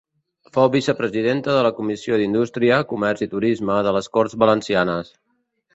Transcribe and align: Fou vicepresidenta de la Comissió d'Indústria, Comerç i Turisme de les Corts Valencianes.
Fou 0.55 0.69
vicepresidenta 0.75 1.57
de 1.57 1.61
la 1.67 1.73
Comissió 1.81 2.19
d'Indústria, 2.23 2.81
Comerç 2.95 3.25
i 3.27 3.31
Turisme 3.35 3.81
de 3.91 3.97
les 3.99 4.13
Corts 4.19 4.39
Valencianes. 4.47 5.19